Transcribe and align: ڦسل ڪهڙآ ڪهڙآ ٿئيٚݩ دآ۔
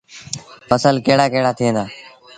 ڦسل 0.69 0.95
ڪهڙآ 1.05 1.25
ڪهڙآ 1.33 1.51
ٿئيٚݩ 1.57 1.75
دآ۔ 1.75 1.83